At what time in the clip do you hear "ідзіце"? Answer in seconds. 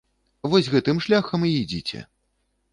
1.61-2.05